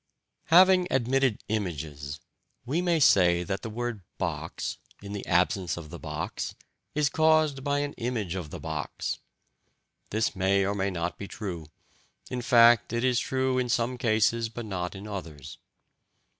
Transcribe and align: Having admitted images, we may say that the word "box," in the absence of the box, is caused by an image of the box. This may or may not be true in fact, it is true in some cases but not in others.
Having 0.47 0.87
admitted 0.89 1.43
images, 1.47 2.19
we 2.65 2.81
may 2.81 2.99
say 2.99 3.43
that 3.43 3.61
the 3.61 3.69
word 3.69 4.01
"box," 4.17 4.79
in 5.03 5.13
the 5.13 5.23
absence 5.27 5.77
of 5.77 5.91
the 5.91 5.99
box, 5.99 6.55
is 6.95 7.07
caused 7.07 7.63
by 7.63 7.81
an 7.81 7.93
image 7.99 8.33
of 8.33 8.49
the 8.49 8.59
box. 8.59 9.19
This 10.09 10.35
may 10.35 10.65
or 10.65 10.73
may 10.73 10.89
not 10.89 11.19
be 11.19 11.27
true 11.27 11.67
in 12.31 12.41
fact, 12.41 12.91
it 12.91 13.03
is 13.03 13.19
true 13.19 13.59
in 13.59 13.69
some 13.69 13.95
cases 13.99 14.49
but 14.49 14.65
not 14.65 14.95
in 14.95 15.05
others. 15.07 15.59